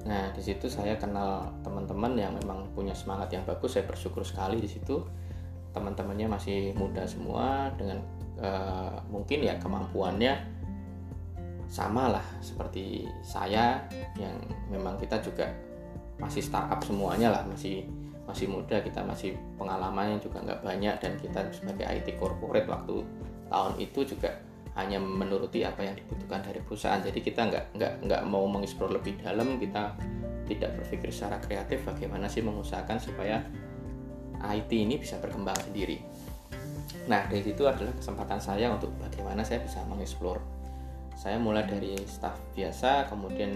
nah 0.00 0.32
di 0.32 0.40
situ 0.40 0.64
saya 0.72 0.96
kenal 0.96 1.52
teman-teman 1.60 2.16
yang 2.16 2.32
memang 2.32 2.72
punya 2.72 2.96
semangat 2.96 3.36
yang 3.36 3.44
bagus 3.44 3.76
saya 3.76 3.84
bersyukur 3.84 4.24
sekali 4.24 4.56
di 4.56 4.64
situ. 4.64 5.04
Teman-temannya 5.76 6.26
masih 6.26 6.72
muda 6.72 7.04
semua 7.04 7.68
dengan 7.76 8.00
e, 8.40 8.50
mungkin 9.12 9.44
ya 9.44 9.60
kemampuannya 9.60 10.40
sama 11.70 12.10
lah 12.10 12.26
seperti 12.42 13.06
saya 13.22 13.78
yang 14.18 14.34
memang 14.66 14.98
kita 14.98 15.22
juga 15.22 15.46
masih 16.18 16.42
startup 16.42 16.82
semuanya 16.82 17.30
lah 17.30 17.46
masih 17.46 17.86
masih 18.26 18.50
muda 18.50 18.82
kita 18.82 19.00
masih 19.06 19.38
pengalamannya 19.54 20.18
juga 20.18 20.42
nggak 20.42 20.60
banyak 20.66 20.94
dan 20.98 21.12
kita 21.18 21.40
sebagai 21.54 21.86
IT 21.86 22.18
corporate 22.18 22.66
waktu 22.66 23.06
tahun 23.50 23.74
itu 23.78 24.02
juga 24.02 24.30
hanya 24.78 25.02
menuruti 25.02 25.66
apa 25.66 25.82
yang 25.82 25.98
dibutuhkan 25.98 26.46
dari 26.46 26.62
perusahaan. 26.62 27.02
Jadi 27.02 27.18
kita 27.18 27.50
nggak 27.50 27.64
nggak 27.74 27.92
nggak 28.06 28.22
mau 28.30 28.46
mengeksplor 28.46 28.94
lebih 28.94 29.18
dalam 29.18 29.58
kita 29.58 29.98
tidak 30.46 30.70
berpikir 30.78 31.10
secara 31.10 31.42
kreatif 31.42 31.82
bagaimana 31.82 32.30
sih 32.30 32.42
mengusahakan 32.42 32.98
supaya 33.02 33.42
IT 34.40 34.70
ini 34.70 34.98
bisa 34.98 35.18
berkembang 35.18 35.58
sendiri. 35.58 35.98
Nah 37.10 37.26
dari 37.26 37.42
situ 37.42 37.66
adalah 37.66 37.90
kesempatan 37.98 38.38
saya 38.38 38.70
untuk 38.70 38.94
bagaimana 39.02 39.42
saya 39.42 39.62
bisa 39.62 39.82
mengeksplor 39.90 40.38
saya 41.20 41.36
mulai 41.36 41.68
dari 41.68 42.00
staff 42.08 42.40
biasa 42.56 43.12
kemudian 43.12 43.52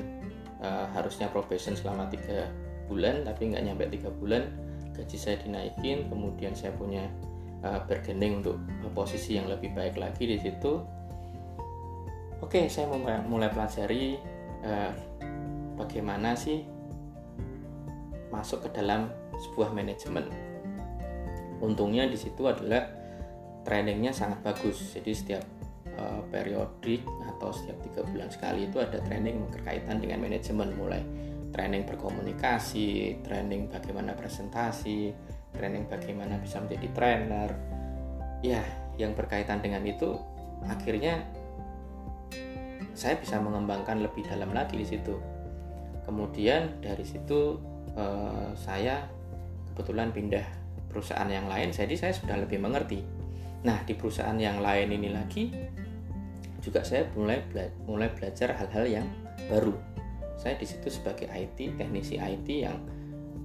uh, 0.61 0.85
harusnya 0.93 1.33
probation 1.33 1.73
selama 1.73 2.13
tiga 2.13 2.53
bulan 2.85 3.25
tapi 3.25 3.49
nggak 3.49 3.65
nyampe 3.65 3.89
tiga 3.89 4.13
bulan 4.13 4.45
gaji 4.93 5.17
saya 5.17 5.41
dinaikin 5.41 6.13
kemudian 6.13 6.53
saya 6.53 6.77
punya 6.77 7.09
uh, 7.65 7.81
bergening 7.89 8.45
untuk 8.45 8.61
posisi 8.93 9.41
yang 9.41 9.49
lebih 9.49 9.73
baik 9.73 9.97
lagi 9.97 10.29
di 10.29 10.37
situ. 10.37 10.85
Oke 12.45 12.69
saya 12.69 12.87
mulai, 12.93 13.25
mulai 13.25 13.49
pelajari 13.49 14.21
uh, 14.63 14.93
bagaimana 15.81 16.37
sih 16.37 16.63
masuk 18.29 18.69
ke 18.69 18.77
dalam 18.77 19.09
sebuah 19.41 19.73
manajemen. 19.73 20.29
Untungnya 21.65 22.05
di 22.05 22.21
situ 22.21 22.45
adalah 22.45 22.85
trainingnya 23.65 24.13
sangat 24.13 24.45
bagus. 24.45 24.77
Jadi 24.93 25.11
setiap 25.17 25.45
uh, 25.97 26.21
periodik 26.29 27.01
atau 27.45 27.53
setiap 27.53 27.77
tiga 27.85 28.01
bulan 28.09 28.33
sekali 28.33 28.65
itu 28.73 28.81
ada 28.81 28.97
training 29.05 29.45
berkaitan 29.53 30.01
dengan 30.01 30.25
manajemen 30.25 30.73
mulai 30.81 31.05
training 31.55 31.87
berkomunikasi, 31.87 33.23
training 33.23 33.71
bagaimana 33.71 34.11
presentasi, 34.19 35.15
training 35.55 35.87
bagaimana 35.87 36.35
bisa 36.43 36.59
menjadi 36.59 36.91
trainer. 36.91 37.51
Ya, 38.43 38.67
yang 38.99 39.15
berkaitan 39.15 39.63
dengan 39.63 39.87
itu 39.87 40.19
akhirnya 40.67 41.23
saya 42.91 43.23
bisa 43.23 43.39
mengembangkan 43.39 44.03
lebih 44.03 44.27
dalam 44.27 44.51
lagi 44.51 44.75
di 44.75 44.83
situ. 44.83 45.15
Kemudian 46.03 46.83
dari 46.83 47.07
situ 47.07 47.63
eh, 47.95 48.51
saya 48.59 49.07
kebetulan 49.73 50.11
pindah 50.11 50.45
perusahaan 50.91 51.31
yang 51.31 51.47
lain, 51.47 51.71
jadi 51.71 51.95
saya 51.95 52.13
sudah 52.19 52.35
lebih 52.35 52.59
mengerti. 52.59 52.99
Nah, 53.63 53.79
di 53.87 53.95
perusahaan 53.95 54.37
yang 54.37 54.59
lain 54.59 54.91
ini 54.91 55.09
lagi 55.15 55.55
juga 56.65 56.81
saya 56.81 57.05
mulai 57.13 57.45
bela 57.53 57.69
mulai 57.85 58.09
belajar 58.17 58.57
hal-hal 58.57 58.85
yang 58.89 59.07
baru. 59.53 59.77
Saya 60.41 60.57
di 60.57 60.65
situ 60.65 60.89
sebagai 60.89 61.29
IT, 61.29 61.77
teknisi 61.77 62.17
IT 62.17 62.49
yang 62.49 62.81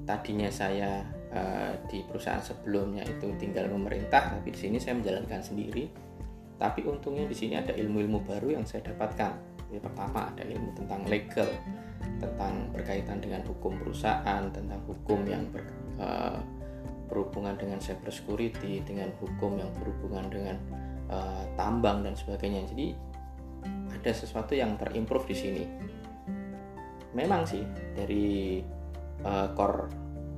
tadinya 0.07 0.47
saya 0.47 1.03
uh, 1.35 1.75
di 1.91 2.01
perusahaan 2.07 2.41
sebelumnya 2.41 3.03
itu 3.05 3.29
tinggal 3.35 3.67
memerintah, 3.67 4.39
tapi 4.39 4.55
di 4.55 4.59
sini 4.59 4.77
saya 4.79 4.95
menjalankan 4.97 5.43
sendiri. 5.43 5.91
Tapi 6.59 6.83
untungnya 6.83 7.23
di 7.23 7.35
sini 7.35 7.55
ada 7.55 7.71
ilmu-ilmu 7.71 8.23
baru 8.23 8.59
yang 8.59 8.65
saya 8.67 8.91
dapatkan. 8.91 9.31
Yang 9.69 9.83
pertama 9.85 10.33
ada 10.33 10.43
ilmu 10.43 10.75
tentang 10.75 11.07
legal, 11.07 11.47
tentang 12.19 12.73
berkaitan 12.73 13.21
dengan 13.21 13.45
hukum 13.47 13.79
perusahaan, 13.79 14.43
tentang 14.51 14.81
hukum 14.89 15.23
yang 15.23 15.45
ber, 15.53 15.63
uh, 16.01 16.41
berhubungan 17.07 17.55
dengan 17.55 17.79
cyber 17.79 18.11
security, 18.11 18.83
dengan 18.83 19.13
hukum 19.23 19.55
yang 19.55 19.71
berhubungan 19.77 20.25
dengan 20.27 20.57
uh, 21.07 21.45
tambang 21.55 22.03
dan 22.03 22.17
sebagainya. 22.17 22.65
Jadi 22.75 23.08
ada 23.99 24.11
sesuatu 24.15 24.55
yang 24.55 24.79
terimprove 24.79 25.27
di 25.27 25.35
sini. 25.35 25.63
Memang 27.11 27.43
sih 27.43 27.67
dari 27.91 28.63
uh, 29.27 29.51
core 29.51 29.91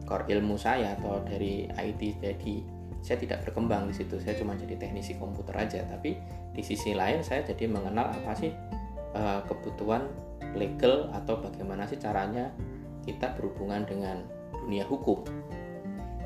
core 0.09 0.25
ilmu 0.33 0.57
saya 0.57 0.97
atau 0.97 1.21
dari 1.21 1.69
IT 1.69 2.01
jadi 2.17 2.55
saya 3.05 3.17
tidak 3.21 3.45
berkembang 3.45 3.89
di 3.89 3.93
situ. 3.93 4.17
Saya 4.17 4.33
cuma 4.37 4.57
jadi 4.57 4.77
teknisi 4.77 5.17
komputer 5.17 5.53
aja. 5.57 5.81
Tapi 5.85 6.17
di 6.51 6.61
sisi 6.65 6.97
lain 6.97 7.21
saya 7.21 7.45
jadi 7.45 7.69
mengenal 7.69 8.09
apa 8.09 8.33
sih 8.33 8.49
uh, 9.13 9.45
kebutuhan 9.45 10.09
legal 10.57 11.13
atau 11.13 11.37
bagaimana 11.37 11.85
sih 11.85 12.01
caranya 12.01 12.49
kita 13.05 13.33
berhubungan 13.37 13.85
dengan 13.85 14.25
dunia 14.57 14.85
hukum. 14.89 15.21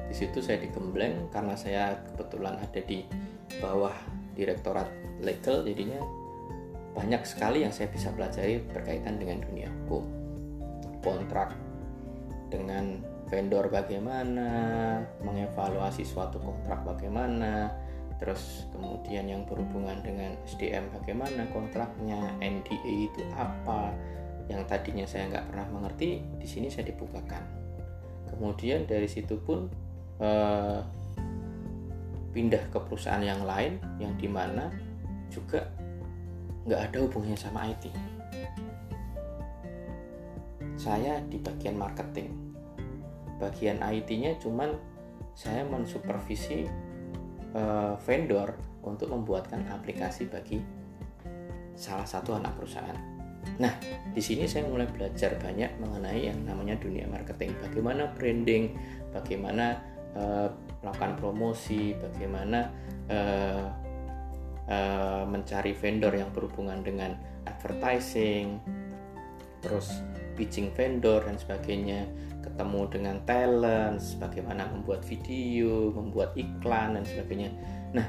Di 0.07 0.15
situ 0.15 0.39
saya 0.39 0.59
digembleng 0.63 1.27
karena 1.31 1.55
saya 1.59 1.99
kebetulan 2.11 2.59
ada 2.59 2.79
di 2.83 3.03
bawah 3.59 3.95
direktorat 4.35 4.87
legal 5.23 5.63
jadinya 5.63 6.03
banyak 6.95 7.27
sekali 7.27 7.67
yang 7.67 7.75
saya 7.75 7.91
bisa 7.91 8.09
pelajari 8.15 8.63
berkaitan 8.71 9.19
dengan 9.19 9.43
dunia 9.43 9.67
hukum. 9.83 10.07
Kontrak 11.03 11.53
dengan 12.47 13.03
vendor 13.27 13.67
bagaimana 13.67 14.47
mengevaluasi 15.19 16.07
suatu 16.07 16.39
kontrak 16.39 16.87
bagaimana 16.87 17.73
terus 18.15 18.63
kemudian 18.71 19.27
yang 19.27 19.43
berhubungan 19.43 19.99
dengan 19.99 20.39
SDM 20.47 20.87
bagaimana 20.95 21.43
kontraknya 21.51 22.31
NDA 22.39 23.11
itu 23.11 23.27
apa 23.35 23.91
yang 24.47 24.63
tadinya 24.69 25.03
saya 25.03 25.27
nggak 25.35 25.51
pernah 25.51 25.67
mengerti 25.73 26.23
di 26.39 26.47
sini 26.47 26.71
saya 26.71 26.87
dibukakan. 26.89 27.43
Kemudian 28.31 28.87
dari 28.87 29.09
situ 29.09 29.35
pun 29.41 29.67
eh, 30.21 30.79
pindah 32.31 32.63
ke 32.71 32.77
perusahaan 32.83 33.23
yang 33.23 33.43
lain 33.43 33.83
yang 33.99 34.15
di 34.15 34.27
mana 34.31 34.71
juga 35.27 35.65
nggak 36.65 36.81
ada 36.91 36.97
hubungannya 37.05 37.37
sama 37.37 37.69
IT 37.69 37.93
saya 40.75 41.23
di 41.25 41.39
bagian 41.39 41.79
marketing. 41.79 42.29
Bagian 43.41 43.81
IT-nya 43.81 44.37
cuman 44.39 44.75
saya 45.35 45.65
mensupervisi 45.67 46.69
uh, 47.57 47.97
vendor 48.05 48.55
untuk 48.85 49.11
membuatkan 49.11 49.65
aplikasi 49.73 50.29
bagi 50.29 50.61
salah 51.75 52.07
satu 52.07 52.37
anak 52.37 52.55
perusahaan. 52.55 52.95
Nah, 53.59 53.73
di 54.13 54.21
sini 54.21 54.47
saya 54.47 54.69
mulai 54.69 54.87
belajar 54.87 55.35
banyak 55.41 55.73
mengenai 55.81 56.31
yang 56.31 56.39
namanya 56.45 56.77
dunia 56.79 57.09
marketing, 57.09 57.57
bagaimana 57.59 58.13
branding, 58.15 58.77
bagaimana 59.11 59.81
uh, 60.15 60.47
melakukan 60.85 61.17
promosi, 61.19 61.97
bagaimana 61.97 62.71
uh, 63.11 63.67
uh, 64.69 65.23
mencari 65.27 65.73
vendor 65.77 66.13
yang 66.13 66.29
berhubungan 66.33 66.81
dengan 66.81 67.17
advertising, 67.45 68.59
terus 69.61 69.89
pitching 70.35 70.69
vendor 70.75 71.23
dan 71.23 71.39
sebagainya 71.39 72.05
ketemu 72.43 72.81
dengan 72.91 73.17
talent 73.25 73.97
bagaimana 74.21 74.69
membuat 74.69 75.01
video 75.01 75.89
membuat 75.95 76.37
iklan 76.37 76.99
dan 76.99 77.03
sebagainya. 77.07 77.49
Nah 77.95 78.05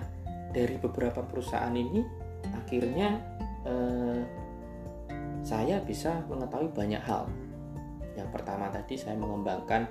dari 0.53 0.77
beberapa 0.77 1.25
perusahaan 1.25 1.73
ini 1.73 2.05
akhirnya 2.53 3.17
eh, 3.65 4.21
saya 5.47 5.81
bisa 5.81 6.21
mengetahui 6.29 6.75
banyak 6.75 7.01
hal. 7.07 7.31
Yang 8.19 8.29
pertama 8.35 8.69
tadi 8.69 8.99
saya 8.99 9.17
mengembangkan 9.17 9.89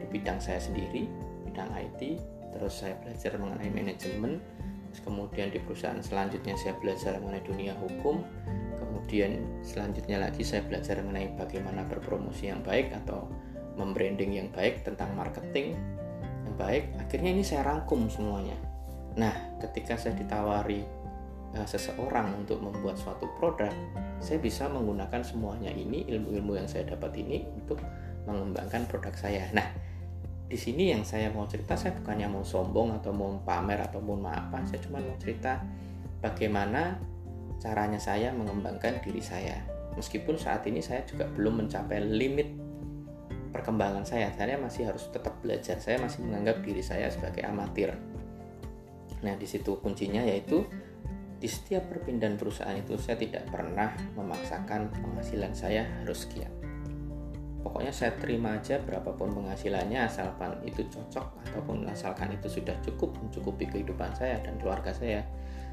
di 0.00 0.06
bidang 0.10 0.40
saya 0.42 0.58
sendiri 0.58 1.06
bidang 1.46 1.70
IT 1.76 2.18
terus 2.54 2.82
saya 2.82 2.94
belajar 3.02 3.34
mengenai 3.38 3.70
manajemen 3.70 4.38
kemudian 5.00 5.50
di 5.50 5.58
perusahaan 5.62 5.98
selanjutnya 5.98 6.54
saya 6.58 6.76
belajar 6.78 7.18
mengenai 7.18 7.44
dunia 7.46 7.74
hukum. 7.78 8.22
Kemudian 8.78 9.62
selanjutnya 9.64 10.22
lagi 10.22 10.46
saya 10.46 10.64
belajar 10.64 11.00
mengenai 11.02 11.34
bagaimana 11.34 11.84
berpromosi 11.88 12.50
yang 12.50 12.62
baik 12.62 12.94
atau 13.04 13.26
membranding 13.74 14.38
yang 14.38 14.48
baik 14.54 14.86
tentang 14.86 15.10
marketing 15.18 15.74
yang 16.46 16.54
baik. 16.56 16.90
Akhirnya 17.00 17.30
ini 17.34 17.42
saya 17.42 17.66
rangkum 17.66 18.06
semuanya. 18.06 18.56
Nah 19.18 19.34
ketika 19.62 19.98
saya 19.98 20.14
ditawari 20.18 20.82
uh, 21.54 21.66
seseorang 21.66 22.34
untuk 22.44 22.62
membuat 22.62 22.98
suatu 22.98 23.30
produk 23.38 23.72
saya 24.22 24.40
bisa 24.40 24.70
menggunakan 24.72 25.20
semuanya 25.20 25.68
ini 25.68 26.08
ilmu-ilmu 26.08 26.56
yang 26.56 26.68
saya 26.70 26.88
dapat 26.88 27.12
ini 27.20 27.44
untuk 27.60 27.78
mengembangkan 28.24 28.88
produk 28.88 29.12
saya. 29.12 29.46
Nah 29.52 29.68
di 30.44 30.58
sini 30.60 30.92
yang 30.92 31.02
saya 31.02 31.32
mau 31.32 31.48
cerita 31.48 31.72
saya 31.74 31.96
bukannya 31.96 32.28
mau 32.28 32.44
sombong 32.44 33.00
atau 33.00 33.16
mau 33.16 33.40
pamer 33.42 33.80
atau 33.80 33.98
mau 34.04 34.20
apa 34.28 34.60
saya 34.68 34.80
cuma 34.84 35.00
mau 35.00 35.16
cerita 35.16 35.64
bagaimana 36.20 37.00
caranya 37.64 37.96
saya 37.96 38.28
mengembangkan 38.36 39.00
diri 39.00 39.24
saya. 39.24 39.56
Meskipun 39.96 40.36
saat 40.36 40.66
ini 40.68 40.84
saya 40.84 41.06
juga 41.08 41.24
belum 41.30 41.64
mencapai 41.64 42.02
limit 42.02 42.48
perkembangan 43.54 44.04
saya. 44.04 44.28
Saya 44.36 44.60
masih 44.60 44.90
harus 44.90 45.08
tetap 45.08 45.38
belajar. 45.40 45.78
Saya 45.78 46.02
masih 46.02 46.26
menganggap 46.26 46.60
diri 46.60 46.82
saya 46.82 47.08
sebagai 47.08 47.46
amatir. 47.46 47.94
Nah 49.22 49.34
di 49.38 49.46
situ 49.48 49.80
kuncinya 49.80 50.20
yaitu 50.26 50.66
di 51.40 51.48
setiap 51.48 51.88
perpindahan 51.88 52.36
perusahaan 52.36 52.76
itu 52.76 52.96
saya 53.00 53.20
tidak 53.20 53.48
pernah 53.48 53.92
memaksakan 54.16 54.92
penghasilan 54.96 55.52
saya 55.52 55.84
harus 56.00 56.24
sekian 56.24 56.63
pokoknya 57.64 57.90
saya 57.90 58.12
terima 58.20 58.60
aja 58.60 58.76
berapapun 58.84 59.32
penghasilannya 59.32 60.04
asalkan 60.04 60.60
itu 60.68 60.84
cocok 60.92 61.48
ataupun 61.48 61.88
asalkan 61.88 62.36
itu 62.36 62.46
sudah 62.60 62.76
cukup 62.84 63.16
mencukupi 63.18 63.64
kehidupan 63.64 64.12
saya 64.12 64.36
dan 64.44 64.60
keluarga 64.60 64.92
saya 64.92 65.24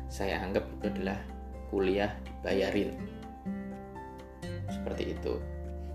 saya 0.07 0.39
anggap 0.39 0.63
itu 0.79 0.88
adalah 0.88 1.19
kuliah 1.67 2.15
dibayarin 2.24 2.95
seperti 4.71 5.12
itu 5.19 5.36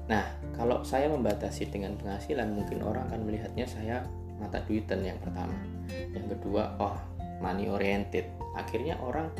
Nah, 0.06 0.22
kalau 0.54 0.86
saya 0.86 1.10
membatasi 1.10 1.66
dengan 1.66 1.98
penghasilan, 1.98 2.54
mungkin 2.54 2.78
orang 2.86 3.10
akan 3.10 3.26
melihatnya 3.26 3.66
saya 3.66 4.06
mata 4.38 4.62
duitan 4.62 5.02
yang 5.02 5.18
pertama. 5.18 5.54
Yang 5.90 6.38
kedua, 6.38 6.78
oh 6.78 6.94
money 7.42 7.66
oriented. 7.66 8.30
Akhirnya 8.54 8.94
orang 9.02 9.34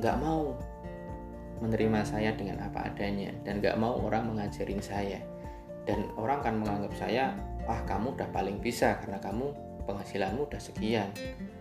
nggak 0.00 0.16
mau 0.18 0.56
menerima 1.60 2.00
saya 2.02 2.32
dengan 2.34 2.64
apa 2.64 2.90
adanya 2.90 3.30
dan 3.44 3.60
nggak 3.60 3.76
mau 3.76 4.00
orang 4.00 4.32
mengajarin 4.32 4.80
saya. 4.80 5.20
Dan 5.84 6.08
orang 6.16 6.40
akan 6.40 6.54
menganggap 6.64 6.92
saya, 6.96 7.36
wah 7.68 7.80
kamu 7.84 8.16
udah 8.16 8.28
paling 8.32 8.60
bisa 8.60 8.96
karena 9.04 9.20
kamu 9.20 9.52
penghasilanmu 9.84 10.48
udah 10.48 10.60
sekian. 10.60 11.12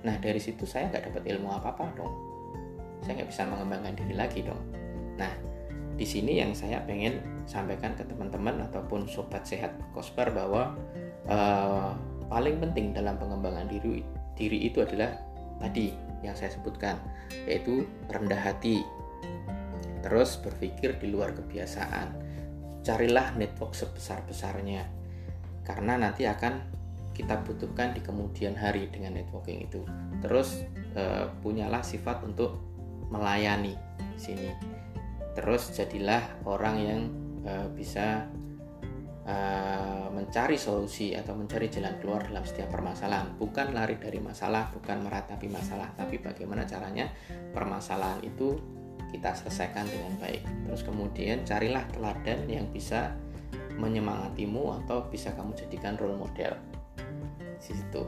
Nah 0.08 0.16
dari 0.20 0.40
situ 0.40 0.64
saya 0.64 0.88
nggak 0.88 1.12
dapat 1.12 1.24
ilmu 1.28 1.52
apa-apa 1.52 1.92
dong. 2.00 2.14
Saya 3.04 3.20
nggak 3.20 3.30
bisa 3.30 3.44
mengembangkan 3.44 3.94
diri 4.00 4.16
lagi 4.16 4.40
dong. 4.48 4.64
Nah 5.20 5.32
di 5.94 6.08
sini 6.08 6.42
yang 6.42 6.56
saya 6.58 6.82
pengen 6.88 7.22
sampaikan 7.46 7.94
ke 7.94 8.08
teman-teman 8.08 8.64
ataupun 8.72 9.06
sobat 9.06 9.46
sehat 9.46 9.76
kosper 9.94 10.32
bahwa 10.34 10.74
uh, 11.30 11.94
paling 12.32 12.58
penting 12.58 12.96
dalam 12.96 13.20
pengembangan 13.20 13.70
diri 13.70 14.02
diri 14.34 14.66
itu 14.66 14.82
adalah 14.82 15.14
tadi 15.62 15.94
yang 16.26 16.34
saya 16.34 16.50
sebutkan 16.50 16.98
yaitu 17.46 17.86
rendah 18.10 18.40
hati 18.40 18.82
terus 20.02 20.40
berpikir 20.42 20.98
di 20.98 21.14
luar 21.14 21.36
kebiasaan 21.38 22.10
carilah 22.84 23.34
network 23.40 23.74
sebesar-besarnya. 23.74 24.86
Karena 25.64 25.96
nanti 25.96 26.28
akan 26.28 26.84
kita 27.16 27.40
butuhkan 27.48 27.96
di 27.96 28.02
kemudian 28.04 28.54
hari 28.54 28.92
dengan 28.92 29.16
networking 29.16 29.64
itu. 29.64 29.82
Terus 30.20 30.68
uh, 31.00 31.32
punyalah 31.40 31.82
sifat 31.82 32.22
untuk 32.28 32.60
melayani 33.08 33.80
sini. 34.20 34.52
Terus 35.34 35.74
jadilah 35.74 36.22
orang 36.46 36.76
yang 36.78 37.02
uh, 37.48 37.68
bisa 37.72 38.28
uh, 39.24 40.08
mencari 40.12 40.60
solusi 40.60 41.16
atau 41.16 41.34
mencari 41.38 41.70
jalan 41.70 41.96
keluar 42.02 42.26
dalam 42.28 42.44
setiap 42.44 42.74
permasalahan. 42.74 43.34
Bukan 43.38 43.72
lari 43.72 43.96
dari 44.02 44.20
masalah 44.20 44.74
bukan 44.74 45.06
meratapi 45.06 45.48
masalah 45.48 45.94
tapi 45.96 46.20
bagaimana 46.20 46.68
caranya 46.68 47.08
permasalahan 47.54 48.20
itu 48.26 48.58
kita 49.14 49.38
selesaikan 49.38 49.86
dengan 49.86 50.18
baik. 50.18 50.42
Terus 50.66 50.82
kemudian 50.82 51.46
carilah 51.46 51.86
teladan 51.94 52.50
yang 52.50 52.66
bisa 52.74 53.14
menyemangatimu 53.78 54.84
atau 54.84 55.06
bisa 55.06 55.30
kamu 55.38 55.54
jadikan 55.54 55.94
role 56.02 56.18
model. 56.18 56.58
Di 57.62 57.62
situ. 57.62 58.02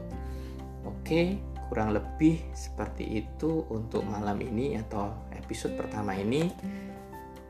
Oke 0.85 1.37
kurang 1.69 1.97
lebih 1.97 2.45
seperti 2.53 3.25
itu 3.25 3.65
untuk 3.73 4.05
malam 4.05 4.37
ini 4.37 4.77
atau 4.77 5.29
episode 5.33 5.73
pertama 5.77 6.13
ini. 6.13 6.49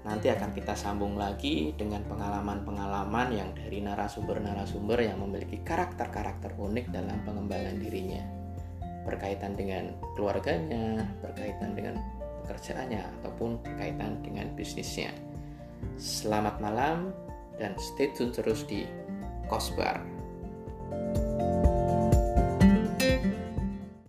Nanti 0.05 0.29
akan 0.29 0.53
kita 0.53 0.77
sambung 0.77 1.17
lagi 1.17 1.73
dengan 1.73 2.05
pengalaman-pengalaman 2.05 3.27
yang 3.33 3.49
dari 3.57 3.81
narasumber-narasumber 3.81 5.01
yang 5.01 5.17
memiliki 5.17 5.65
karakter-karakter 5.65 6.53
unik 6.61 6.93
dalam 6.93 7.25
pengembangan 7.25 7.81
dirinya. 7.81 8.21
Berkaitan 9.01 9.57
dengan 9.57 9.97
keluarganya, 10.13 11.09
berkaitan 11.25 11.73
dengan 11.73 11.97
pekerjaannya, 12.45 13.01
ataupun 13.21 13.57
berkaitan 13.65 14.21
dengan 14.21 14.53
bisnisnya. 14.53 15.09
Selamat 15.97 16.61
malam 16.61 17.09
dan 17.57 17.73
stay 17.81 18.13
tune 18.13 18.29
terus 18.29 18.61
di 18.69 18.85
Kosbar. 19.49 20.01
thank 20.85 21.17
you 21.17 21.24